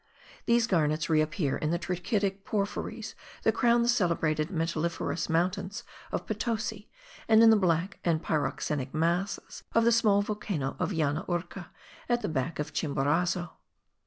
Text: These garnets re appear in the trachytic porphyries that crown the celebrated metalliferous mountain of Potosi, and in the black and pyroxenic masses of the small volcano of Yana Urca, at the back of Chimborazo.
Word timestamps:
These 0.47 0.65
garnets 0.65 1.11
re 1.11 1.21
appear 1.21 1.57
in 1.59 1.69
the 1.69 1.77
trachytic 1.77 2.43
porphyries 2.43 3.13
that 3.43 3.51
crown 3.51 3.83
the 3.83 3.87
celebrated 3.87 4.49
metalliferous 4.49 5.29
mountain 5.29 5.69
of 6.11 6.25
Potosi, 6.25 6.89
and 7.27 7.43
in 7.43 7.51
the 7.51 7.55
black 7.55 7.99
and 8.03 8.19
pyroxenic 8.19 8.95
masses 8.95 9.63
of 9.73 9.85
the 9.85 9.91
small 9.91 10.23
volcano 10.23 10.75
of 10.79 10.89
Yana 10.89 11.23
Urca, 11.27 11.67
at 12.09 12.23
the 12.23 12.29
back 12.29 12.57
of 12.57 12.73
Chimborazo. 12.73 13.51